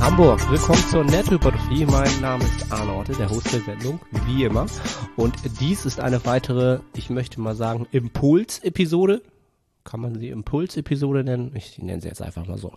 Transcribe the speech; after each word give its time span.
Hamburg. 0.00 0.50
Willkommen 0.50 0.82
zur 0.88 1.04
Nettohypertrophie. 1.04 1.84
Mein 1.84 2.20
Name 2.22 2.42
ist 2.42 2.72
Arne 2.72 2.90
Orte, 2.90 3.12
der 3.12 3.28
Host 3.28 3.52
der 3.52 3.60
Sendung, 3.60 4.00
wie 4.26 4.44
immer. 4.44 4.64
Und 5.14 5.34
dies 5.60 5.84
ist 5.84 6.00
eine 6.00 6.24
weitere, 6.24 6.80
ich 6.96 7.10
möchte 7.10 7.38
mal 7.38 7.54
sagen, 7.54 7.86
Impuls-Episode. 7.92 9.20
Kann 9.84 10.00
man 10.00 10.18
sie 10.18 10.30
Impuls-Episode 10.30 11.22
nennen? 11.22 11.52
Ich 11.54 11.78
nenne 11.78 12.00
sie 12.00 12.08
jetzt 12.08 12.22
einfach 12.22 12.46
mal 12.46 12.56
so. 12.56 12.72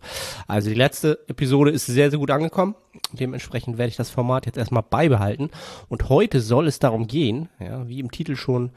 Also 0.48 0.70
die 0.70 0.76
letzte 0.76 1.20
Episode 1.30 1.72
ist 1.72 1.86
sehr, 1.86 2.10
sehr 2.10 2.20
gut 2.20 2.30
angekommen. 2.30 2.76
Dementsprechend 3.14 3.78
werde 3.78 3.90
ich 3.90 3.96
das 3.96 4.10
Format 4.10 4.46
jetzt 4.46 4.58
erstmal 4.58 4.84
beibehalten. 4.84 5.50
Und 5.88 6.10
heute 6.10 6.42
soll 6.42 6.68
es 6.68 6.80
darum 6.80 7.08
gehen, 7.08 7.48
ja, 7.58 7.88
wie 7.88 8.02
im 8.02 8.12
Titel 8.12 8.36
schon 8.36 8.72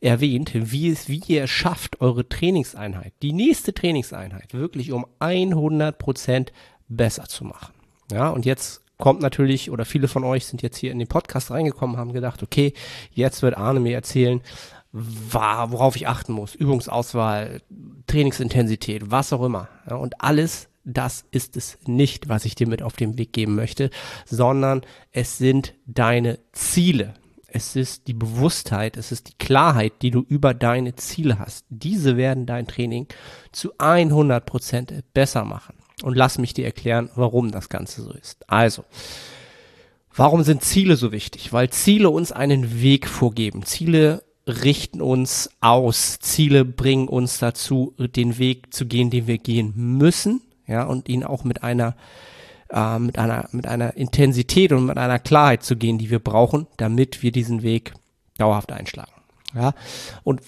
erwähnt, 0.00 0.52
wie 0.54 0.88
es, 0.88 1.10
wie 1.10 1.22
ihr 1.26 1.46
schafft, 1.46 2.00
eure 2.00 2.26
Trainingseinheit, 2.26 3.12
die 3.20 3.34
nächste 3.34 3.74
Trainingseinheit 3.74 4.54
wirklich 4.54 4.92
um 4.92 5.04
100 5.18 5.98
Prozent 5.98 6.52
besser 6.88 7.24
zu 7.24 7.44
machen. 7.44 7.74
Ja, 8.10 8.28
und 8.28 8.44
jetzt 8.44 8.82
kommt 8.98 9.22
natürlich, 9.22 9.70
oder 9.70 9.84
viele 9.84 10.08
von 10.08 10.24
euch 10.24 10.46
sind 10.46 10.62
jetzt 10.62 10.76
hier 10.76 10.92
in 10.92 10.98
den 10.98 11.08
Podcast 11.08 11.50
reingekommen, 11.50 11.96
haben 11.96 12.12
gedacht, 12.12 12.42
okay, 12.42 12.74
jetzt 13.12 13.42
wird 13.42 13.56
Arne 13.56 13.80
mir 13.80 13.94
erzählen, 13.94 14.40
worauf 14.92 15.96
ich 15.96 16.08
achten 16.08 16.32
muss. 16.32 16.54
Übungsauswahl, 16.54 17.62
Trainingsintensität, 18.06 19.10
was 19.10 19.32
auch 19.32 19.42
immer. 19.42 19.68
Ja, 19.88 19.96
und 19.96 20.20
alles 20.20 20.68
das 20.84 21.24
ist 21.30 21.56
es 21.56 21.78
nicht, 21.86 22.28
was 22.28 22.44
ich 22.44 22.54
dir 22.54 22.66
mit 22.66 22.82
auf 22.82 22.96
den 22.96 23.18
Weg 23.18 23.32
geben 23.32 23.54
möchte, 23.54 23.90
sondern 24.24 24.82
es 25.12 25.38
sind 25.38 25.74
deine 25.86 26.38
Ziele. 26.52 27.14
Es 27.46 27.74
ist 27.76 28.06
die 28.06 28.14
Bewusstheit, 28.14 28.96
es 28.96 29.10
ist 29.10 29.28
die 29.28 29.38
Klarheit, 29.38 29.92
die 30.02 30.10
du 30.10 30.24
über 30.28 30.54
deine 30.54 30.94
Ziele 30.94 31.38
hast. 31.38 31.66
Diese 31.68 32.16
werden 32.16 32.46
dein 32.46 32.66
Training 32.66 33.08
zu 33.52 33.72
100 33.78 34.46
Prozent 34.46 34.94
besser 35.12 35.44
machen. 35.44 35.74
Und 36.02 36.16
lass 36.16 36.38
mich 36.38 36.54
dir 36.54 36.64
erklären, 36.64 37.10
warum 37.14 37.50
das 37.50 37.68
Ganze 37.68 38.02
so 38.02 38.12
ist. 38.12 38.48
Also, 38.48 38.84
warum 40.14 40.42
sind 40.42 40.62
Ziele 40.62 40.96
so 40.96 41.12
wichtig? 41.12 41.52
Weil 41.52 41.70
Ziele 41.70 42.10
uns 42.10 42.32
einen 42.32 42.80
Weg 42.80 43.06
vorgeben. 43.06 43.64
Ziele 43.64 44.22
richten 44.46 45.00
uns 45.00 45.50
aus. 45.60 46.18
Ziele 46.20 46.64
bringen 46.64 47.08
uns 47.08 47.38
dazu, 47.38 47.94
den 47.98 48.38
Weg 48.38 48.72
zu 48.72 48.86
gehen, 48.86 49.10
den 49.10 49.26
wir 49.26 49.38
gehen 49.38 49.72
müssen. 49.76 50.42
Ja, 50.66 50.84
und 50.84 51.08
ihn 51.08 51.24
auch 51.24 51.44
mit 51.44 51.62
einer, 51.64 51.96
äh, 52.70 52.98
mit 52.98 53.18
einer, 53.18 53.48
mit 53.52 53.66
einer 53.66 53.96
Intensität 53.96 54.72
und 54.72 54.86
mit 54.86 54.98
einer 54.98 55.18
Klarheit 55.18 55.64
zu 55.64 55.76
gehen, 55.76 55.98
die 55.98 56.10
wir 56.10 56.20
brauchen, 56.20 56.66
damit 56.76 57.22
wir 57.22 57.32
diesen 57.32 57.62
Weg 57.62 57.92
dauerhaft 58.38 58.72
einschlagen. 58.72 59.12
Ja, 59.54 59.74
und 60.22 60.40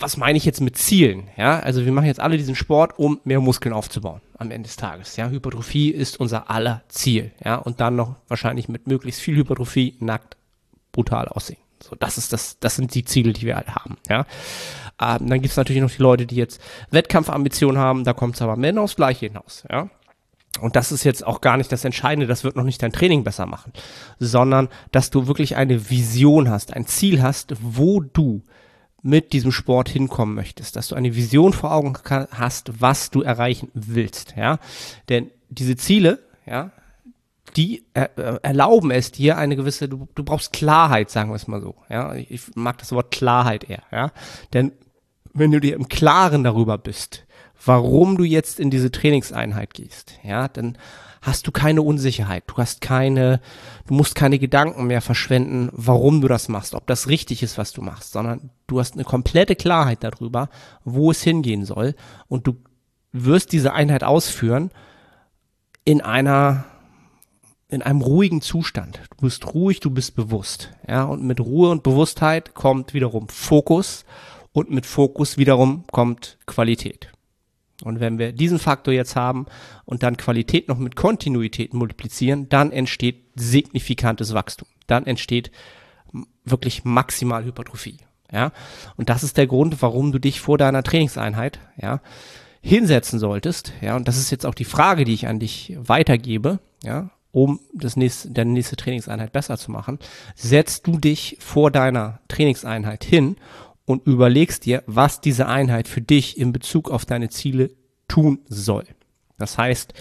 was 0.00 0.16
meine 0.16 0.38
ich 0.38 0.44
jetzt 0.44 0.60
mit 0.60 0.76
Zielen? 0.76 1.28
Ja, 1.36 1.60
also 1.60 1.84
wir 1.84 1.92
machen 1.92 2.06
jetzt 2.06 2.20
alle 2.20 2.36
diesen 2.36 2.54
Sport, 2.54 2.98
um 2.98 3.20
mehr 3.24 3.40
Muskeln 3.40 3.72
aufzubauen 3.72 4.20
am 4.38 4.50
Ende 4.50 4.66
des 4.66 4.76
Tages. 4.76 5.16
Ja, 5.16 5.28
Hypertrophie 5.28 5.90
ist 5.90 6.18
unser 6.18 6.50
aller 6.50 6.82
Ziel. 6.88 7.32
Ja, 7.44 7.56
und 7.56 7.80
dann 7.80 7.96
noch 7.96 8.16
wahrscheinlich 8.28 8.68
mit 8.68 8.86
möglichst 8.86 9.20
viel 9.20 9.36
Hypertrophie 9.36 9.96
nackt 10.00 10.36
brutal 10.92 11.28
aussehen. 11.28 11.58
So, 11.82 11.96
das 11.98 12.18
ist 12.18 12.32
das, 12.32 12.58
das 12.58 12.76
sind 12.76 12.94
die 12.94 13.04
Ziele, 13.04 13.32
die 13.32 13.46
wir 13.46 13.56
alle 13.56 13.74
haben. 13.74 13.96
Ja, 14.08 14.26
ähm, 15.00 15.28
dann 15.28 15.40
gibt 15.40 15.52
es 15.52 15.56
natürlich 15.56 15.82
noch 15.82 15.90
die 15.90 16.02
Leute, 16.02 16.26
die 16.26 16.36
jetzt 16.36 16.60
Wettkampfambitionen 16.90 17.78
haben. 17.78 18.04
Da 18.04 18.12
kommt 18.12 18.34
es 18.34 18.42
aber 18.42 18.56
mehr 18.56 18.78
aufs 18.80 18.96
Gleiche 18.96 19.26
hinaus. 19.26 19.64
Ja. 19.70 19.88
Und 20.60 20.76
das 20.76 20.90
ist 20.90 21.04
jetzt 21.04 21.24
auch 21.26 21.40
gar 21.40 21.56
nicht 21.56 21.70
das 21.70 21.84
Entscheidende, 21.84 22.26
das 22.26 22.42
wird 22.42 22.56
noch 22.56 22.64
nicht 22.64 22.82
dein 22.82 22.92
Training 22.92 23.22
besser 23.24 23.46
machen, 23.46 23.72
sondern 24.18 24.68
dass 24.90 25.10
du 25.10 25.26
wirklich 25.26 25.56
eine 25.56 25.90
Vision 25.90 26.50
hast, 26.50 26.74
ein 26.74 26.86
Ziel 26.86 27.22
hast, 27.22 27.54
wo 27.60 28.00
du 28.00 28.42
mit 29.02 29.32
diesem 29.32 29.52
Sport 29.52 29.88
hinkommen 29.88 30.34
möchtest, 30.34 30.76
dass 30.76 30.88
du 30.88 30.94
eine 30.94 31.14
Vision 31.14 31.52
vor 31.52 31.72
Augen 31.72 31.94
hast, 32.32 32.80
was 32.80 33.10
du 33.10 33.22
erreichen 33.22 33.70
willst, 33.74 34.34
ja. 34.36 34.58
Denn 35.08 35.30
diese 35.48 35.76
Ziele, 35.76 36.20
ja, 36.46 36.72
die 37.56 37.84
er, 37.94 38.18
äh, 38.18 38.38
erlauben 38.42 38.90
es 38.90 39.10
dir 39.10 39.36
eine 39.36 39.56
gewisse, 39.56 39.88
du, 39.88 40.08
du 40.14 40.22
brauchst 40.22 40.52
Klarheit, 40.52 41.10
sagen 41.10 41.30
wir 41.30 41.36
es 41.36 41.48
mal 41.48 41.60
so, 41.60 41.74
ja. 41.88 42.14
Ich 42.14 42.54
mag 42.54 42.78
das 42.78 42.92
Wort 42.92 43.10
Klarheit 43.10 43.68
eher, 43.68 43.82
ja. 43.90 44.12
Denn 44.52 44.72
wenn 45.32 45.50
du 45.50 45.60
dir 45.60 45.74
im 45.76 45.88
Klaren 45.88 46.44
darüber 46.44 46.78
bist, 46.78 47.24
warum 47.64 48.16
du 48.16 48.24
jetzt 48.24 48.60
in 48.60 48.70
diese 48.70 48.90
Trainingseinheit 48.90 49.74
gehst, 49.74 50.18
ja, 50.22 50.48
dann 50.48 50.78
hast 51.22 51.46
du 51.46 51.52
keine 51.52 51.82
Unsicherheit. 51.82 52.44
Du 52.46 52.56
hast 52.56 52.80
keine, 52.80 53.40
du 53.86 53.94
musst 53.94 54.14
keine 54.14 54.38
Gedanken 54.38 54.86
mehr 54.86 55.00
verschwenden, 55.00 55.68
warum 55.72 56.20
du 56.20 56.28
das 56.28 56.48
machst, 56.48 56.74
ob 56.74 56.86
das 56.86 57.08
richtig 57.08 57.42
ist, 57.42 57.58
was 57.58 57.72
du 57.72 57.82
machst, 57.82 58.12
sondern 58.12 58.50
du 58.66 58.80
hast 58.80 58.94
eine 58.94 59.04
komplette 59.04 59.56
Klarheit 59.56 60.02
darüber, 60.02 60.48
wo 60.84 61.10
es 61.10 61.22
hingehen 61.22 61.64
soll 61.64 61.94
und 62.28 62.46
du 62.46 62.56
wirst 63.12 63.52
diese 63.52 63.72
Einheit 63.72 64.04
ausführen 64.04 64.70
in 65.84 66.00
einer 66.00 66.64
in 67.68 67.82
einem 67.82 68.00
ruhigen 68.00 68.40
Zustand. 68.40 69.00
Du 69.10 69.26
bist 69.26 69.54
ruhig, 69.54 69.78
du 69.78 69.90
bist 69.90 70.16
bewusst. 70.16 70.72
Ja, 70.88 71.04
und 71.04 71.22
mit 71.22 71.38
Ruhe 71.38 71.70
und 71.70 71.84
Bewusstheit 71.84 72.52
kommt 72.52 72.94
wiederum 72.94 73.28
Fokus 73.28 74.04
und 74.52 74.70
mit 74.70 74.86
Fokus 74.86 75.38
wiederum 75.38 75.84
kommt 75.92 76.38
Qualität. 76.46 77.12
Und 77.82 78.00
wenn 78.00 78.18
wir 78.18 78.32
diesen 78.32 78.58
Faktor 78.58 78.92
jetzt 78.92 79.16
haben 79.16 79.46
und 79.84 80.02
dann 80.02 80.16
Qualität 80.16 80.68
noch 80.68 80.78
mit 80.78 80.96
Kontinuität 80.96 81.74
multiplizieren, 81.74 82.48
dann 82.48 82.72
entsteht 82.72 83.24
signifikantes 83.36 84.34
Wachstum. 84.34 84.68
Dann 84.86 85.06
entsteht 85.06 85.50
wirklich 86.44 86.84
maximal 86.84 87.44
Hypertrophie. 87.44 87.98
Ja, 88.32 88.52
und 88.96 89.08
das 89.08 89.24
ist 89.24 89.36
der 89.36 89.48
Grund, 89.48 89.82
warum 89.82 90.12
du 90.12 90.18
dich 90.20 90.40
vor 90.40 90.56
deiner 90.56 90.84
Trainingseinheit, 90.84 91.58
ja, 91.80 92.00
hinsetzen 92.62 93.18
solltest. 93.18 93.72
Ja, 93.80 93.96
und 93.96 94.06
das 94.06 94.18
ist 94.18 94.30
jetzt 94.30 94.46
auch 94.46 94.54
die 94.54 94.64
Frage, 94.64 95.04
die 95.04 95.14
ich 95.14 95.26
an 95.26 95.40
dich 95.40 95.76
weitergebe. 95.80 96.60
Ja, 96.84 97.10
um 97.32 97.60
das 97.72 97.96
nächste, 97.96 98.30
deine 98.30 98.52
nächste 98.52 98.76
Trainingseinheit 98.76 99.32
besser 99.32 99.56
zu 99.56 99.70
machen, 99.70 99.98
setzt 100.34 100.86
du 100.86 100.98
dich 100.98 101.36
vor 101.40 101.70
deiner 101.70 102.20
Trainingseinheit 102.28 103.04
hin 103.04 103.36
und 103.90 104.06
überlegst 104.06 104.66
dir, 104.66 104.82
was 104.86 105.20
diese 105.20 105.48
Einheit 105.48 105.88
für 105.88 106.00
dich 106.00 106.38
in 106.38 106.52
Bezug 106.52 106.90
auf 106.90 107.04
deine 107.04 107.28
Ziele 107.28 107.70
tun 108.08 108.38
soll. 108.48 108.84
Das 109.38 109.58
heißt, 109.58 109.94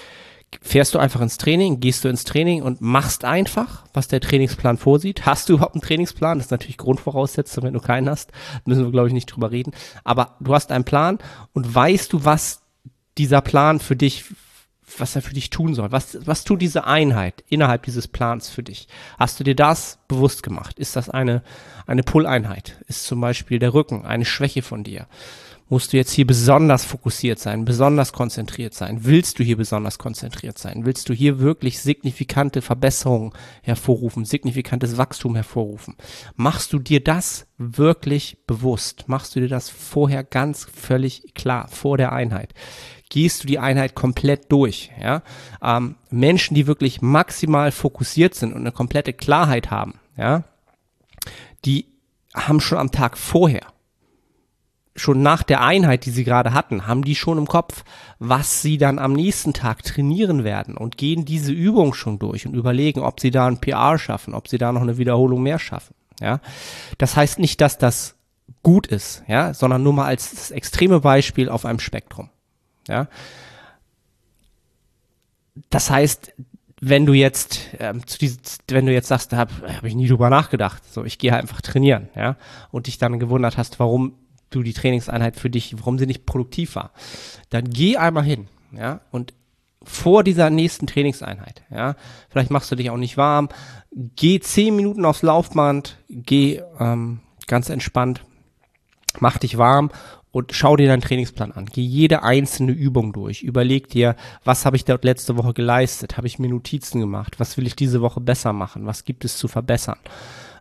fährst 0.62 0.94
du 0.94 1.00
einfach 1.00 1.22
ins 1.22 1.38
Training, 1.38 1.80
gehst 1.80 2.04
du 2.04 2.08
ins 2.08 2.24
Training 2.24 2.62
und 2.62 2.82
machst 2.82 3.26
einfach, 3.26 3.86
was 3.94 4.08
der 4.08 4.22
Trainingsplan 4.22 4.78
vorsieht. 4.78 5.26
Hast 5.26 5.50
du 5.50 5.54
überhaupt 5.54 5.76
einen 5.76 5.82
Trainingsplan? 5.82 6.38
Das 6.38 6.48
ist 6.48 6.52
natürlich 6.52 6.78
Grundvoraussetzung, 6.78 7.64
wenn 7.64 7.74
du 7.74 7.80
keinen 7.80 8.10
hast, 8.10 8.32
müssen 8.66 8.84
wir, 8.84 8.92
glaube 8.92 9.08
ich, 9.08 9.14
nicht 9.14 9.28
drüber 9.28 9.52
reden. 9.52 9.72
Aber 10.04 10.38
du 10.40 10.54
hast 10.54 10.72
einen 10.72 10.86
Plan 10.86 11.18
und 11.54 11.74
weißt 11.74 12.14
du, 12.14 12.26
was 12.26 12.62
dieser 13.18 13.42
Plan 13.42 13.80
für 13.80 13.96
dich 13.96 14.26
was 14.98 15.16
er 15.16 15.22
für 15.22 15.34
dich 15.34 15.50
tun 15.50 15.74
soll. 15.76 15.92
Was, 15.92 16.18
was 16.26 16.44
tut 16.44 16.62
diese 16.62 16.86
Einheit 16.86 17.44
innerhalb 17.50 17.84
dieses 17.84 18.08
Plans 18.08 18.50
für 18.50 18.64
dich? 18.64 18.88
Hast 19.18 19.40
du 19.40 19.44
dir 19.44 19.56
das 19.56 20.00
bewusst 20.08 20.44
gemacht? 20.44 20.80
Ist 20.80 20.96
das 20.96 21.10
eine, 21.10 21.44
eine 21.86 22.04
Pull-Einheit? 22.04 22.84
Ist 22.88 23.06
zum 23.06 23.22
Beispiel 23.22 23.60
der 23.60 23.74
Rücken 23.74 24.06
eine 24.06 24.26
Schwäche 24.26 24.62
von 24.62 24.84
dir? 24.84 25.08
Musst 25.72 25.94
du 25.94 25.98
jetzt 25.98 26.14
hier 26.14 26.26
besonders 26.26 26.84
fokussiert 26.84 27.38
sein, 27.38 27.64
besonders 27.64 28.12
konzentriert 28.12 28.74
sein? 28.74 29.06
Willst 29.06 29.38
du 29.38 29.44
hier 29.44 29.56
besonders 29.56 30.00
konzentriert 30.00 30.58
sein? 30.58 30.84
Willst 30.84 31.08
du 31.10 31.14
hier 31.14 31.40
wirklich 31.40 31.80
signifikante 31.80 32.64
Verbesserungen 32.64 33.34
hervorrufen, 33.62 34.26
signifikantes 34.26 34.98
Wachstum 34.98 35.36
hervorrufen? 35.36 35.96
Machst 36.36 36.74
du 36.74 36.80
dir 36.80 37.04
das 37.04 37.46
wirklich 37.60 38.40
bewusst? 38.48 39.08
Machst 39.08 39.36
du 39.36 39.42
dir 39.42 39.48
das 39.48 39.70
vorher 39.70 40.24
ganz 40.24 40.66
völlig 40.74 41.36
klar, 41.36 41.68
vor 41.68 41.98
der 41.98 42.14
Einheit? 42.14 42.56
Gehst 43.10 43.44
du 43.44 43.48
die 43.48 43.60
Einheit 43.60 43.96
komplett 43.96 44.52
durch. 44.52 44.92
Ja? 45.02 45.24
Ähm, 45.62 45.96
Menschen, 46.10 46.56
die 46.56 46.68
wirklich 46.68 47.02
maximal 47.02 47.72
fokussiert 47.72 48.36
sind 48.36 48.54
und 48.54 48.62
eine 48.62 48.72
komplette 48.72 49.14
Klarheit 49.14 49.72
haben, 49.72 49.96
ja, 50.16 50.44
die 51.66 51.86
haben 52.36 52.62
schon 52.62 52.78
am 52.78 52.92
Tag 52.92 53.18
vorher, 53.18 53.68
schon 54.96 55.22
nach 55.22 55.44
der 55.44 55.62
Einheit, 55.62 56.06
die 56.06 56.12
sie 56.12 56.24
gerade 56.24 56.54
hatten, 56.54 56.86
haben 56.86 57.04
die 57.04 57.16
schon 57.16 57.38
im 57.38 57.48
Kopf, 57.48 57.84
was 58.20 58.62
sie 58.62 58.78
dann 58.78 59.00
am 59.00 59.14
nächsten 59.14 59.54
Tag 59.54 59.84
trainieren 59.84 60.44
werden 60.44 60.78
und 60.78 60.98
gehen 60.98 61.26
diese 61.26 61.52
Übung 61.52 61.94
schon 61.94 62.20
durch 62.20 62.46
und 62.46 62.54
überlegen, 62.54 63.00
ob 63.02 63.20
sie 63.20 63.32
da 63.32 63.48
ein 63.48 63.60
PR 63.60 63.98
schaffen, 63.98 64.34
ob 64.34 64.48
sie 64.48 64.58
da 64.58 64.72
noch 64.72 64.82
eine 64.82 64.98
Wiederholung 64.98 65.42
mehr 65.42 65.60
schaffen. 65.60 65.96
Ja, 66.22 66.42
das 66.98 67.16
heißt 67.16 67.40
nicht, 67.40 67.62
dass 67.62 67.78
das 67.78 68.16
gut 68.62 68.88
ist, 68.88 69.24
ja, 69.28 69.54
sondern 69.54 69.84
nur 69.84 69.94
mal 69.94 70.06
als 70.06 70.32
das 70.32 70.52
extreme 70.52 71.00
Beispiel 71.00 71.48
auf 71.48 71.66
einem 71.66 71.80
Spektrum. 71.80 72.30
Ja. 72.90 73.08
Das 75.70 75.90
heißt, 75.90 76.34
wenn 76.82 77.06
du 77.06 77.14
jetzt 77.14 77.60
ähm, 77.80 78.06
zu 78.08 78.18
diesem, 78.18 78.40
wenn 78.70 78.86
du 78.86 78.94
jetzt 78.94 79.08
sagst, 79.08 79.34
da 79.34 79.38
habe 79.38 79.52
hab 79.76 79.84
ich 79.84 79.96
nie 79.96 80.08
drüber 80.08 80.30
nachgedacht, 80.30 80.82
so 80.92 81.04
ich 81.04 81.18
gehe 81.18 81.36
einfach 81.36 81.62
trainieren, 81.62 82.10
ja, 82.16 82.38
und 82.72 82.88
dich 82.88 82.98
dann 82.98 83.20
gewundert 83.20 83.58
hast, 83.58 83.80
warum 83.80 84.14
du 84.50 84.64
die 84.64 84.74
Trainingseinheit 84.74 85.36
für 85.36 85.50
dich, 85.50 85.78
warum 85.78 86.00
sie 86.00 86.06
nicht 86.06 86.26
produktiv 86.26 86.76
war, 86.76 86.92
dann 87.50 87.70
geh 87.70 87.98
einmal 87.98 88.24
hin, 88.24 88.48
ja, 88.72 89.02
und 89.12 89.34
vor 89.84 90.24
dieser 90.24 90.50
nächsten 90.50 90.88
Trainingseinheit, 90.88 91.64
ja, 91.70 91.96
vielleicht 92.30 92.52
machst 92.52 92.72
du 92.72 92.76
dich 92.76 92.90
auch 92.90 92.98
nicht 92.98 93.18
warm, 93.18 93.50
geh 93.92 94.40
zehn 94.40 94.76
Minuten 94.76 95.04
aufs 95.06 95.22
Laufband, 95.22 95.98
geh 96.10 96.62
ähm, 96.80 97.20
ganz 97.48 97.70
entspannt, 97.70 98.24
mach 99.20 99.38
dich 99.38 99.58
warm 99.58 99.92
und 100.32 100.54
schau 100.54 100.76
dir 100.76 100.88
deinen 100.88 101.02
Trainingsplan 101.02 101.52
an. 101.52 101.66
Geh 101.66 101.82
jede 101.82 102.24
einzelne 102.24 102.72
Übung 102.72 103.14
durch. 103.14 103.42
Überleg 103.42 103.90
dir, 103.90 104.16
was 104.44 104.66
habe 104.66 104.76
ich 104.76 104.86
dort 104.86 105.04
letzte 105.04 105.38
Woche 105.38 105.54
geleistet? 105.54 106.18
Habe 106.18 106.28
ich 106.28 106.38
mir 106.38 106.50
Notizen 106.50 107.00
gemacht? 107.00 107.40
Was 107.40 107.58
will 107.58 107.66
ich 107.66 107.76
diese 107.76 108.02
Woche 108.02 108.22
besser 108.22 108.54
machen? 108.54 108.86
Was 108.86 109.06
gibt 109.06 109.26
es 109.26 109.38
zu 109.38 109.48
verbessern? 109.48 109.98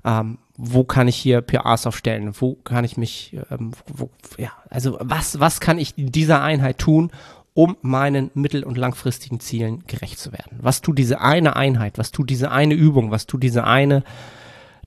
Ähm, 0.04 0.38
wo 0.56 0.84
kann 0.84 1.06
ich 1.06 1.16
hier 1.16 1.42
PAs 1.42 1.86
aufstellen? 1.86 2.32
Wo 2.38 2.54
kann 2.54 2.84
ich 2.84 2.96
mich, 2.96 3.36
ähm, 3.50 3.72
wo, 3.86 4.10
ja, 4.38 4.52
also 4.70 4.96
was, 5.00 5.38
was 5.38 5.60
kann 5.60 5.78
ich 5.78 5.98
in 5.98 6.12
dieser 6.12 6.42
Einheit 6.42 6.78
tun, 6.78 7.10
um 7.52 7.76
meinen 7.82 8.30
mittel- 8.34 8.64
und 8.64 8.78
langfristigen 8.78 9.38
Zielen 9.40 9.84
gerecht 9.86 10.18
zu 10.18 10.32
werden? 10.32 10.58
Was 10.62 10.80
tut 10.80 10.98
diese 10.98 11.20
eine 11.20 11.56
Einheit? 11.56 11.98
Was 11.98 12.10
tut 12.10 12.30
diese 12.30 12.50
eine 12.50 12.74
Übung? 12.74 13.10
Was 13.10 13.26
tut 13.26 13.42
diese 13.42 13.64
eine 13.64 14.02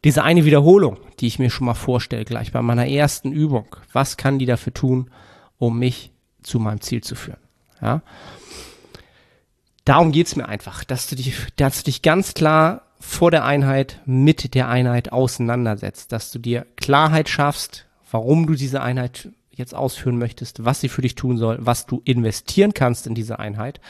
diese 0.03 0.23
eine 0.23 0.45
Wiederholung, 0.45 0.97
die 1.19 1.27
ich 1.27 1.39
mir 1.39 1.49
schon 1.49 1.65
mal 1.65 1.73
vorstelle, 1.73 2.25
gleich 2.25 2.51
bei 2.51 2.61
meiner 2.61 2.87
ersten 2.87 3.31
Übung, 3.31 3.75
was 3.93 4.17
kann 4.17 4.39
die 4.39 4.45
dafür 4.45 4.73
tun, 4.73 5.11
um 5.57 5.77
mich 5.77 6.11
zu 6.41 6.59
meinem 6.59 6.81
Ziel 6.81 7.01
zu 7.01 7.15
führen? 7.15 7.39
Ja? 7.81 8.01
Darum 9.85 10.11
geht's 10.11 10.35
mir 10.35 10.47
einfach, 10.47 10.83
dass 10.83 11.07
du, 11.07 11.15
dich, 11.15 11.35
dass 11.55 11.79
du 11.79 11.85
dich 11.85 12.01
ganz 12.01 12.33
klar 12.33 12.83
vor 12.99 13.31
der 13.31 13.45
Einheit 13.45 13.99
mit 14.05 14.53
der 14.53 14.69
Einheit 14.69 15.11
auseinandersetzt, 15.11 16.11
dass 16.11 16.31
du 16.31 16.39
dir 16.39 16.67
Klarheit 16.77 17.29
schaffst, 17.29 17.87
warum 18.11 18.45
du 18.45 18.53
diese 18.53 18.81
Einheit 18.81 19.29
jetzt 19.49 19.75
ausführen 19.75 20.17
möchtest, 20.17 20.63
was 20.65 20.81
sie 20.81 20.89
für 20.89 21.01
dich 21.01 21.15
tun 21.15 21.37
soll, 21.37 21.57
was 21.61 21.85
du 21.85 22.01
investieren 22.05 22.73
kannst 22.73 23.07
in 23.07 23.15
diese 23.15 23.39
Einheit. 23.39 23.81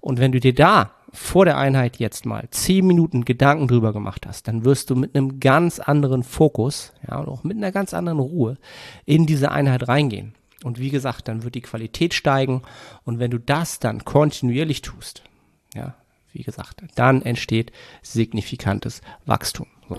Und 0.00 0.18
wenn 0.18 0.32
du 0.32 0.40
dir 0.40 0.54
da 0.54 0.92
vor 1.12 1.44
der 1.44 1.58
Einheit 1.58 1.98
jetzt 1.98 2.26
mal 2.26 2.48
zehn 2.50 2.86
Minuten 2.86 3.24
Gedanken 3.24 3.68
drüber 3.68 3.92
gemacht 3.92 4.26
hast, 4.26 4.48
dann 4.48 4.64
wirst 4.64 4.90
du 4.90 4.96
mit 4.96 5.14
einem 5.14 5.40
ganz 5.40 5.78
anderen 5.78 6.22
Fokus, 6.22 6.92
ja, 7.08 7.18
und 7.18 7.28
auch 7.28 7.44
mit 7.44 7.56
einer 7.56 7.72
ganz 7.72 7.94
anderen 7.94 8.20
Ruhe 8.20 8.58
in 9.04 9.26
diese 9.26 9.50
Einheit 9.50 9.88
reingehen. 9.88 10.34
Und 10.64 10.78
wie 10.78 10.90
gesagt, 10.90 11.28
dann 11.28 11.42
wird 11.42 11.54
die 11.54 11.62
Qualität 11.62 12.14
steigen. 12.14 12.62
Und 13.04 13.18
wenn 13.18 13.30
du 13.30 13.38
das 13.38 13.78
dann 13.78 14.04
kontinuierlich 14.04 14.82
tust, 14.82 15.22
ja, 15.74 15.94
wie 16.32 16.42
gesagt, 16.42 16.82
dann 16.94 17.22
entsteht 17.22 17.72
signifikantes 18.02 19.00
Wachstum. 19.24 19.66
So. 19.88 19.98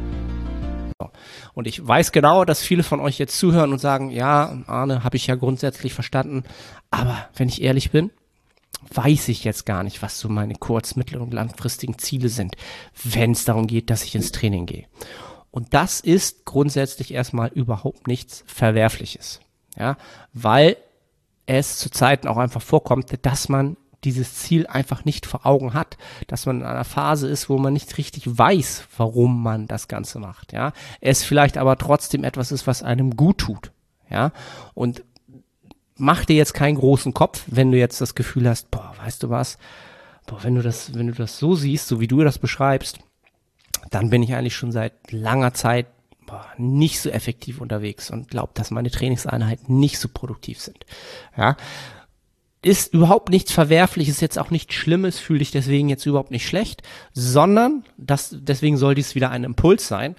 Und 1.53 1.67
ich 1.67 1.85
weiß 1.85 2.11
genau, 2.11 2.45
dass 2.45 2.61
viele 2.61 2.83
von 2.83 2.99
euch 2.99 3.17
jetzt 3.17 3.37
zuhören 3.37 3.71
und 3.71 3.79
sagen, 3.79 4.09
ja, 4.09 4.57
Arne, 4.67 5.03
habe 5.03 5.17
ich 5.17 5.27
ja 5.27 5.35
grundsätzlich 5.35 5.93
verstanden. 5.93 6.43
Aber 6.89 7.29
wenn 7.35 7.49
ich 7.49 7.61
ehrlich 7.61 7.91
bin, 7.91 8.11
weiß 8.93 9.27
ich 9.29 9.43
jetzt 9.43 9.65
gar 9.65 9.83
nicht, 9.83 10.01
was 10.01 10.19
so 10.19 10.29
meine 10.29 10.55
kurz-, 10.55 10.95
mittel- 10.95 11.21
und 11.21 11.33
langfristigen 11.33 11.97
Ziele 11.97 12.29
sind, 12.29 12.55
wenn 13.03 13.31
es 13.31 13.45
darum 13.45 13.67
geht, 13.67 13.89
dass 13.89 14.03
ich 14.03 14.15
ins 14.15 14.31
Training 14.31 14.65
gehe. 14.65 14.85
Und 15.51 15.73
das 15.73 15.99
ist 15.99 16.45
grundsätzlich 16.45 17.13
erstmal 17.13 17.49
überhaupt 17.49 18.07
nichts 18.07 18.43
Verwerfliches. 18.47 19.41
Ja, 19.77 19.97
weil 20.33 20.77
es 21.45 21.77
zu 21.77 21.89
Zeiten 21.89 22.27
auch 22.27 22.37
einfach 22.37 22.61
vorkommt, 22.61 23.13
dass 23.25 23.49
man 23.49 23.77
dieses 24.03 24.35
Ziel 24.35 24.67
einfach 24.67 25.05
nicht 25.05 25.25
vor 25.25 25.45
Augen 25.45 25.73
hat, 25.73 25.97
dass 26.27 26.45
man 26.45 26.61
in 26.61 26.65
einer 26.65 26.83
Phase 26.83 27.27
ist, 27.27 27.49
wo 27.49 27.57
man 27.57 27.73
nicht 27.73 27.97
richtig 27.97 28.23
weiß, 28.25 28.85
warum 28.97 29.43
man 29.43 29.67
das 29.67 29.87
Ganze 29.87 30.19
macht, 30.19 30.53
ja. 30.53 30.73
Es 30.99 31.23
vielleicht 31.23 31.57
aber 31.57 31.77
trotzdem 31.77 32.23
etwas 32.23 32.51
ist, 32.51 32.67
was 32.67 32.83
einem 32.83 33.15
gut 33.15 33.37
tut, 33.39 33.71
ja. 34.09 34.31
Und 34.73 35.03
mach 35.95 36.25
dir 36.25 36.35
jetzt 36.35 36.53
keinen 36.53 36.75
großen 36.75 37.13
Kopf, 37.13 37.43
wenn 37.47 37.71
du 37.71 37.77
jetzt 37.77 38.01
das 38.01 38.15
Gefühl 38.15 38.49
hast, 38.49 38.71
boah, 38.71 38.93
weißt 39.03 39.23
du 39.23 39.29
was, 39.29 39.57
boah, 40.25 40.43
wenn 40.43 40.55
du 40.55 40.61
das, 40.61 40.95
wenn 40.95 41.07
du 41.07 41.13
das 41.13 41.37
so 41.37 41.55
siehst, 41.55 41.87
so 41.87 41.99
wie 41.99 42.07
du 42.07 42.23
das 42.23 42.39
beschreibst, 42.39 42.99
dann 43.91 44.09
bin 44.09 44.23
ich 44.23 44.33
eigentlich 44.33 44.55
schon 44.55 44.71
seit 44.71 45.11
langer 45.11 45.53
Zeit 45.53 45.87
nicht 46.57 47.01
so 47.01 47.09
effektiv 47.09 47.59
unterwegs 47.59 48.09
und 48.09 48.29
glaube, 48.29 48.51
dass 48.53 48.71
meine 48.71 48.89
Trainingseinheiten 48.89 49.79
nicht 49.79 49.99
so 49.99 50.07
produktiv 50.07 50.61
sind. 50.61 50.85
Ja, 51.35 51.57
ist 52.63 52.93
überhaupt 52.93 53.29
nichts 53.29 53.51
Verwerfliches, 53.51 54.21
jetzt 54.21 54.37
auch 54.37 54.51
nichts 54.51 54.75
Schlimmes, 54.75 55.19
fühl 55.19 55.39
dich 55.39 55.51
deswegen 55.51 55.89
jetzt 55.89 56.05
überhaupt 56.05 56.31
nicht 56.31 56.47
schlecht, 56.47 56.83
sondern 57.11 57.83
das, 57.97 58.35
deswegen 58.39 58.77
soll 58.77 58.93
dies 58.93 59.15
wieder 59.15 59.31
ein 59.31 59.43
Impuls 59.43 59.87
sein. 59.87 60.15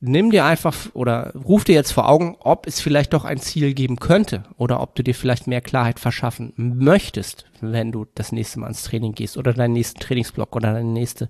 Nimm 0.00 0.30
dir 0.30 0.44
einfach 0.44 0.74
oder 0.92 1.32
ruf 1.34 1.64
dir 1.64 1.74
jetzt 1.74 1.92
vor 1.92 2.08
Augen, 2.08 2.36
ob 2.40 2.66
es 2.66 2.80
vielleicht 2.80 3.14
doch 3.14 3.24
ein 3.24 3.38
Ziel 3.38 3.72
geben 3.72 3.96
könnte 3.96 4.44
oder 4.58 4.80
ob 4.80 4.94
du 4.94 5.02
dir 5.02 5.14
vielleicht 5.14 5.46
mehr 5.46 5.62
Klarheit 5.62 5.98
verschaffen 5.98 6.52
möchtest, 6.56 7.46
wenn 7.60 7.92
du 7.92 8.06
das 8.14 8.30
nächste 8.30 8.60
Mal 8.60 8.68
ins 8.68 8.82
Training 8.82 9.14
gehst 9.14 9.38
oder 9.38 9.54
deinen 9.54 9.72
nächsten 9.72 9.98
Trainingsblock 10.00 10.54
oder 10.54 10.72
deine 10.72 10.90
nächste, 10.90 11.28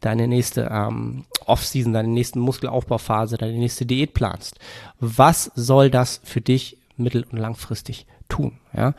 deine 0.00 0.28
nächste 0.28 0.68
ähm, 0.70 1.24
Off-Season, 1.46 1.92
deine 1.92 2.08
nächste 2.08 2.40
Muskelaufbauphase, 2.40 3.38
deine 3.38 3.58
nächste 3.58 3.86
Diät 3.86 4.12
planst. 4.12 4.58
Was 5.00 5.50
soll 5.54 5.88
das 5.88 6.20
für 6.24 6.40
dich 6.40 6.76
mittel- 6.96 7.26
und 7.30 7.38
langfristig 7.38 8.06
tun. 8.34 8.52
Ja? 8.76 8.94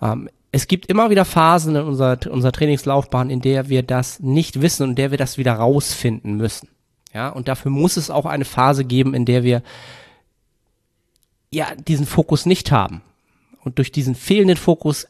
Ähm, 0.00 0.28
es 0.52 0.68
gibt 0.68 0.86
immer 0.86 1.10
wieder 1.10 1.24
Phasen 1.24 1.76
in 1.76 1.82
unserer, 1.82 2.18
unserer 2.30 2.52
Trainingslaufbahn, 2.52 3.30
in 3.30 3.40
der 3.40 3.68
wir 3.68 3.82
das 3.82 4.20
nicht 4.20 4.62
wissen 4.62 4.84
und 4.84 4.90
in 4.90 4.96
der 4.96 5.10
wir 5.10 5.18
das 5.18 5.38
wieder 5.38 5.52
rausfinden 5.52 6.36
müssen. 6.36 6.68
Ja, 7.12 7.28
und 7.28 7.48
dafür 7.48 7.70
muss 7.70 7.96
es 7.96 8.10
auch 8.10 8.26
eine 8.26 8.44
Phase 8.44 8.84
geben, 8.84 9.14
in 9.14 9.24
der 9.24 9.42
wir 9.42 9.62
ja 11.50 11.74
diesen 11.76 12.06
Fokus 12.06 12.46
nicht 12.46 12.72
haben. 12.72 13.02
Und 13.64 13.78
durch 13.78 13.90
diesen 13.90 14.14
fehlenden 14.14 14.56
Fokus 14.56 15.08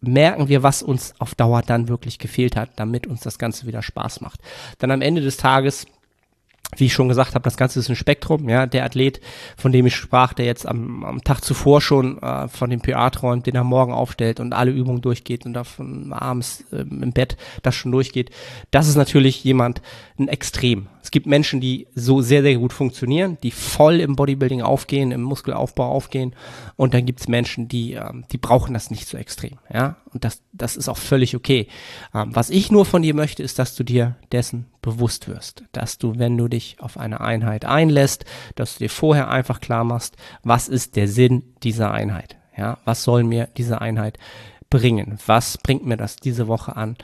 merken 0.00 0.48
wir, 0.48 0.62
was 0.62 0.82
uns 0.82 1.14
auf 1.18 1.34
Dauer 1.34 1.62
dann 1.62 1.88
wirklich 1.88 2.18
gefehlt 2.18 2.56
hat, 2.56 2.70
damit 2.76 3.06
uns 3.06 3.20
das 3.20 3.38
Ganze 3.38 3.66
wieder 3.66 3.82
Spaß 3.82 4.20
macht. 4.20 4.40
Dann 4.78 4.90
am 4.90 5.02
Ende 5.02 5.20
des 5.20 5.36
Tages 5.36 5.86
wie 6.76 6.86
ich 6.86 6.92
schon 6.92 7.08
gesagt 7.08 7.34
habe, 7.34 7.42
das 7.42 7.56
Ganze 7.56 7.80
ist 7.80 7.88
ein 7.88 7.96
Spektrum. 7.96 8.48
Ja, 8.48 8.66
der 8.66 8.84
Athlet, 8.84 9.20
von 9.56 9.72
dem 9.72 9.86
ich 9.86 9.96
sprach, 9.96 10.32
der 10.34 10.44
jetzt 10.44 10.66
am, 10.66 11.04
am 11.04 11.24
Tag 11.24 11.42
zuvor 11.42 11.80
schon 11.80 12.22
äh, 12.22 12.48
von 12.48 12.70
dem 12.70 12.80
PA 12.80 13.10
träumt, 13.10 13.46
den 13.46 13.54
er 13.54 13.64
morgen 13.64 13.92
aufstellt 13.92 14.38
und 14.38 14.52
alle 14.52 14.70
Übungen 14.70 15.00
durchgeht 15.00 15.46
und 15.46 15.54
davon 15.54 16.12
abends 16.12 16.64
äh, 16.72 16.80
im 16.80 17.12
Bett 17.12 17.36
das 17.62 17.74
schon 17.74 17.92
durchgeht, 17.92 18.30
das 18.70 18.86
ist 18.86 18.96
natürlich 18.96 19.42
jemand 19.44 19.80
ein 20.18 20.28
Extrem. 20.28 20.88
Es 21.08 21.10
gibt 21.10 21.24
Menschen, 21.24 21.62
die 21.62 21.86
so 21.94 22.20
sehr, 22.20 22.42
sehr 22.42 22.56
gut 22.58 22.74
funktionieren, 22.74 23.38
die 23.42 23.50
voll 23.50 24.00
im 24.00 24.14
Bodybuilding 24.14 24.60
aufgehen, 24.60 25.10
im 25.10 25.22
Muskelaufbau 25.22 25.90
aufgehen. 25.90 26.36
Und 26.76 26.92
dann 26.92 27.06
gibt 27.06 27.20
es 27.20 27.28
Menschen, 27.28 27.66
die, 27.66 27.94
ähm, 27.94 28.26
die 28.30 28.36
brauchen 28.36 28.74
das 28.74 28.90
nicht 28.90 29.08
so 29.08 29.16
extrem. 29.16 29.56
Ja, 29.72 29.96
und 30.12 30.24
das, 30.24 30.42
das 30.52 30.76
ist 30.76 30.86
auch 30.86 30.98
völlig 30.98 31.34
okay. 31.34 31.66
Ähm, 32.14 32.36
was 32.36 32.50
ich 32.50 32.70
nur 32.70 32.84
von 32.84 33.00
dir 33.00 33.14
möchte, 33.14 33.42
ist, 33.42 33.58
dass 33.58 33.74
du 33.74 33.84
dir 33.84 34.16
dessen 34.32 34.66
bewusst 34.82 35.28
wirst. 35.28 35.64
Dass 35.72 35.96
du, 35.96 36.18
wenn 36.18 36.36
du 36.36 36.46
dich 36.46 36.76
auf 36.78 36.98
eine 36.98 37.22
Einheit 37.22 37.64
einlässt, 37.64 38.26
dass 38.54 38.74
du 38.74 38.80
dir 38.80 38.90
vorher 38.90 39.30
einfach 39.30 39.62
klar 39.62 39.84
machst, 39.84 40.14
was 40.42 40.68
ist 40.68 40.94
der 40.94 41.08
Sinn 41.08 41.42
dieser 41.62 41.90
Einheit? 41.90 42.36
Ja, 42.54 42.76
was 42.84 43.02
soll 43.02 43.24
mir 43.24 43.48
diese 43.56 43.80
Einheit 43.80 44.18
bringen? 44.68 45.18
Was 45.24 45.56
bringt 45.56 45.86
mir 45.86 45.96
das 45.96 46.16
diese 46.16 46.48
Woche 46.48 46.76
an 46.76 46.98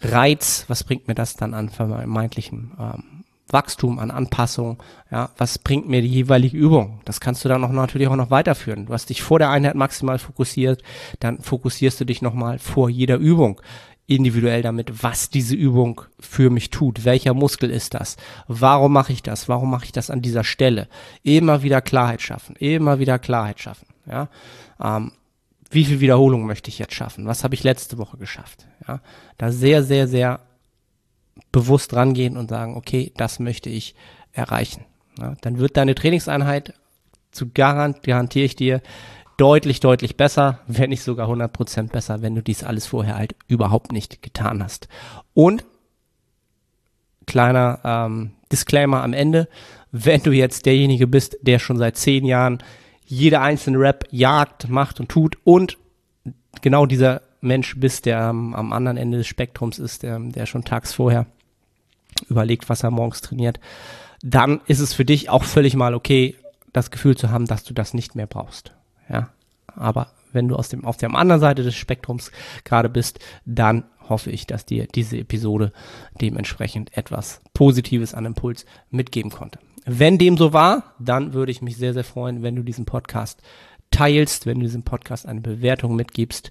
Reiz? 0.00 0.64
Was 0.68 0.82
bringt 0.82 1.08
mir 1.08 1.14
das 1.14 1.36
dann 1.36 1.52
an 1.52 1.68
vermeintlichem 1.68 2.72
ähm, 2.80 3.19
Wachstum, 3.52 3.98
an 3.98 4.10
Anpassung. 4.10 4.82
Ja, 5.10 5.30
was 5.36 5.58
bringt 5.58 5.88
mir 5.88 6.02
die 6.02 6.08
jeweilige 6.08 6.56
Übung? 6.56 7.00
Das 7.04 7.20
kannst 7.20 7.44
du 7.44 7.48
dann 7.48 7.64
auch 7.64 7.70
natürlich 7.70 8.08
auch 8.08 8.16
noch 8.16 8.30
weiterführen. 8.30 8.86
Du 8.86 8.92
hast 8.92 9.10
dich 9.10 9.22
vor 9.22 9.38
der 9.38 9.50
Einheit 9.50 9.74
maximal 9.74 10.18
fokussiert, 10.18 10.82
dann 11.18 11.40
fokussierst 11.40 12.00
du 12.00 12.04
dich 12.04 12.22
nochmal 12.22 12.58
vor 12.58 12.88
jeder 12.88 13.16
Übung 13.16 13.60
individuell 14.10 14.60
damit, 14.60 15.04
was 15.04 15.30
diese 15.30 15.54
Übung 15.54 16.02
für 16.18 16.50
mich 16.50 16.70
tut. 16.70 17.04
Welcher 17.04 17.32
Muskel 17.32 17.70
ist 17.70 17.94
das? 17.94 18.16
Warum 18.48 18.92
mache 18.92 19.12
ich 19.12 19.22
das? 19.22 19.48
Warum 19.48 19.70
mache 19.70 19.84
ich 19.84 19.92
das 19.92 20.10
an 20.10 20.20
dieser 20.20 20.42
Stelle? 20.42 20.88
Immer 21.22 21.62
wieder 21.62 21.80
Klarheit 21.80 22.20
schaffen. 22.20 22.56
Immer 22.56 22.98
wieder 22.98 23.20
Klarheit 23.20 23.60
schaffen. 23.60 23.86
Ja. 24.06 24.28
Ähm, 24.82 25.12
wie 25.70 25.84
viel 25.84 26.00
Wiederholung 26.00 26.44
möchte 26.44 26.70
ich 26.70 26.80
jetzt 26.80 26.94
schaffen? 26.94 27.26
Was 27.26 27.44
habe 27.44 27.54
ich 27.54 27.62
letzte 27.62 27.98
Woche 27.98 28.16
geschafft? 28.16 28.66
Ja. 28.88 29.00
Da 29.38 29.52
sehr, 29.52 29.84
sehr, 29.84 30.08
sehr 30.08 30.40
bewusst 31.52 31.94
rangehen 31.94 32.36
und 32.36 32.50
sagen, 32.50 32.76
okay, 32.76 33.12
das 33.16 33.38
möchte 33.38 33.70
ich 33.70 33.94
erreichen. 34.32 34.84
Ja, 35.18 35.34
dann 35.40 35.58
wird 35.58 35.76
deine 35.76 35.94
Trainingseinheit 35.94 36.74
zu 37.30 37.50
garant, 37.50 38.02
garantiere 38.02 38.44
ich 38.44 38.56
dir, 38.56 38.80
deutlich, 39.36 39.80
deutlich 39.80 40.16
besser, 40.16 40.60
wenn 40.66 40.90
nicht 40.90 41.02
sogar 41.02 41.28
100% 41.28 41.90
besser, 41.90 42.22
wenn 42.22 42.34
du 42.34 42.42
dies 42.42 42.62
alles 42.62 42.86
vorher 42.86 43.16
halt 43.16 43.34
überhaupt 43.48 43.92
nicht 43.92 44.22
getan 44.22 44.62
hast. 44.62 44.88
Und 45.32 45.64
kleiner 47.26 47.80
ähm, 47.84 48.32
Disclaimer 48.52 49.02
am 49.02 49.12
Ende, 49.12 49.48
wenn 49.92 50.22
du 50.22 50.32
jetzt 50.32 50.66
derjenige 50.66 51.06
bist, 51.06 51.38
der 51.42 51.58
schon 51.58 51.78
seit 51.78 51.96
zehn 51.96 52.24
Jahren 52.24 52.62
jede 53.04 53.40
einzelne 53.40 53.78
Rap 53.78 54.04
jagt, 54.10 54.68
macht 54.68 55.00
und 55.00 55.08
tut 55.08 55.38
und 55.44 55.78
genau 56.60 56.86
dieser 56.86 57.22
Mensch 57.40 57.78
bist, 57.78 58.06
der 58.06 58.22
am, 58.22 58.72
anderen 58.72 58.96
Ende 58.96 59.18
des 59.18 59.26
Spektrums 59.26 59.78
ist, 59.78 60.02
der, 60.02 60.18
der 60.18 60.46
schon 60.46 60.64
tags 60.64 60.92
vorher 60.92 61.26
überlegt, 62.28 62.68
was 62.68 62.82
er 62.82 62.90
morgens 62.90 63.20
trainiert, 63.20 63.60
dann 64.22 64.60
ist 64.66 64.80
es 64.80 64.92
für 64.92 65.04
dich 65.04 65.30
auch 65.30 65.44
völlig 65.44 65.74
mal 65.74 65.94
okay, 65.94 66.36
das 66.72 66.90
Gefühl 66.90 67.16
zu 67.16 67.30
haben, 67.30 67.46
dass 67.46 67.64
du 67.64 67.74
das 67.74 67.94
nicht 67.94 68.14
mehr 68.14 68.26
brauchst. 68.26 68.72
Ja, 69.08 69.30
aber 69.66 70.08
wenn 70.32 70.48
du 70.48 70.56
aus 70.56 70.68
dem, 70.68 70.84
auf 70.84 70.96
der 70.96 71.12
anderen 71.14 71.40
Seite 71.40 71.62
des 71.62 71.74
Spektrums 71.74 72.30
gerade 72.64 72.88
bist, 72.88 73.18
dann 73.44 73.84
hoffe 74.08 74.30
ich, 74.30 74.46
dass 74.46 74.66
dir 74.66 74.86
diese 74.86 75.18
Episode 75.18 75.72
dementsprechend 76.20 76.96
etwas 76.96 77.40
Positives 77.54 78.14
an 78.14 78.26
Impuls 78.26 78.66
mitgeben 78.90 79.30
konnte. 79.30 79.58
Wenn 79.86 80.18
dem 80.18 80.36
so 80.36 80.52
war, 80.52 80.94
dann 80.98 81.32
würde 81.32 81.52
ich 81.52 81.62
mich 81.62 81.76
sehr, 81.76 81.94
sehr 81.94 82.04
freuen, 82.04 82.42
wenn 82.42 82.56
du 82.56 82.62
diesen 82.62 82.84
Podcast 82.84 83.40
teilst, 83.90 84.46
wenn 84.46 84.58
du 84.58 84.66
diesem 84.66 84.82
Podcast 84.82 85.26
eine 85.26 85.40
Bewertung 85.40 85.96
mitgibst. 85.96 86.50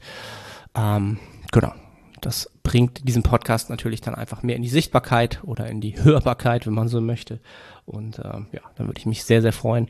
Ähm, 0.79 1.19
genau. 1.51 1.74
Das 2.21 2.51
bringt 2.63 3.07
diesen 3.07 3.24
Podcast 3.24 3.69
natürlich 3.69 4.01
dann 4.01 4.13
einfach 4.13 4.43
mehr 4.43 4.57
in 4.57 4.62
die 4.62 4.69
Sichtbarkeit 4.69 5.39
oder 5.43 5.67
in 5.67 5.81
die 5.81 6.01
Hörbarkeit, 6.03 6.67
wenn 6.67 6.74
man 6.74 6.88
so 6.88 7.01
möchte. 7.01 7.39
Und 7.86 8.19
ähm, 8.19 8.48
ja, 8.51 8.62
dann 8.75 8.88
würde 8.88 9.00
ich 9.00 9.05
mich 9.05 9.24
sehr, 9.24 9.41
sehr 9.41 9.53
freuen, 9.53 9.88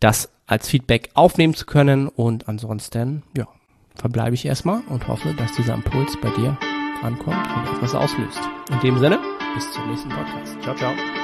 das 0.00 0.30
als 0.46 0.68
Feedback 0.68 1.10
aufnehmen 1.14 1.54
zu 1.54 1.66
können. 1.66 2.08
Und 2.08 2.48
ansonsten, 2.48 3.22
ja, 3.36 3.48
verbleibe 3.94 4.34
ich 4.34 4.44
erstmal 4.44 4.82
und 4.88 5.08
hoffe, 5.08 5.34
dass 5.34 5.54
dieser 5.54 5.74
Impuls 5.74 6.16
bei 6.20 6.30
dir 6.30 6.56
ankommt 7.02 7.48
und 7.56 7.76
etwas 7.76 7.94
auslöst. 7.94 8.40
In 8.70 8.80
dem 8.80 8.98
Sinne, 8.98 9.18
bis 9.54 9.70
zum 9.72 9.88
nächsten 9.88 10.10
Podcast. 10.10 10.60
Ciao, 10.62 10.74
ciao. 10.74 11.23